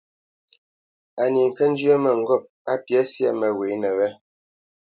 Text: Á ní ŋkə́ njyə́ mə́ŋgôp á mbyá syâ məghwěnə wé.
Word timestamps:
Á 1.21 1.23
ní 1.33 1.41
ŋkə́ 1.49 1.65
njyə́ 1.71 1.97
mə́ŋgôp 2.03 2.43
á 2.71 2.73
mbyá 2.79 3.01
syâ 3.11 3.29
məghwěnə 3.39 3.89
wé. 3.97 4.07